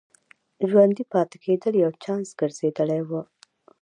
ژوندي 0.69 1.03
پاتې 1.13 1.37
کېدل 1.43 1.73
یو 1.83 1.91
چانس 2.03 2.29
ګرځېدلی 2.39 3.01
و. 3.07 3.11